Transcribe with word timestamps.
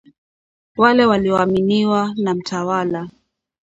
wale 0.77 1.05
walioaminiwa 1.05 2.13
na 2.17 2.33
mtawala 2.35 3.09